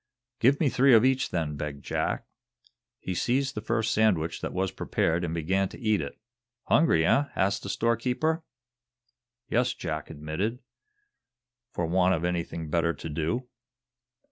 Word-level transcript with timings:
"Give 0.39 0.59
me 0.59 0.67
three 0.67 0.95
of 0.95 1.05
each, 1.05 1.29
then," 1.29 1.55
begged 1.55 1.85
Jack. 1.85 2.25
He 2.97 3.13
seized 3.13 3.53
the 3.53 3.61
first 3.61 3.93
sandwich 3.93 4.41
that 4.41 4.51
was 4.51 4.71
prepared 4.71 5.23
and 5.23 5.31
began 5.31 5.69
to 5.69 5.79
eat 5.79 6.01
it. 6.01 6.17
"Hungry, 6.63 7.05
eh!" 7.05 7.25
asked 7.35 7.61
the 7.61 7.69
storekeeper. 7.69 8.43
"Yes," 9.47 9.75
Jack 9.75 10.09
admitted; 10.09 10.57
"for 11.69 11.85
want 11.85 12.15
of 12.15 12.25
anything 12.25 12.67
better 12.71 12.93
to 12.95 13.09
do." 13.09 13.47